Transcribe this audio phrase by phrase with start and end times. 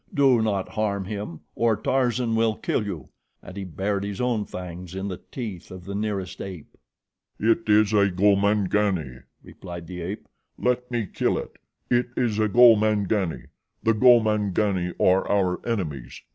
[0.11, 3.09] "Do not harm him, or Tarzan will kill you,"
[3.43, 6.75] and he bared his own fangs in the teeth of the nearest ape.
[7.39, 10.27] "It is a Gomangani," replied the ape.
[10.57, 11.55] "Let me kill it.
[11.91, 13.49] It is a Gomangani.
[13.83, 16.23] The Gomangani are our enemies.